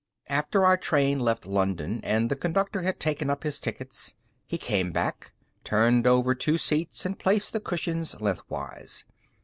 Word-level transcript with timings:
After 0.29 0.65
our 0.65 0.77
train 0.77 1.19
left 1.19 1.45
London 1.45 2.01
and 2.03 2.31
the 2.31 2.35
Conductor 2.35 2.81
had 2.81 2.99
taken 2.99 3.29
up 3.29 3.43
his 3.43 3.59
tickets, 3.59 4.15
he 4.47 4.57
came 4.57 4.91
back, 4.91 5.31
turned 5.63 6.07
over 6.07 6.33
two 6.33 6.57
seats 6.57 7.05
and 7.05 7.19
placed 7.19 7.53
the 7.53 7.59
cushions 7.59 8.19
lengthwise. 8.19 9.05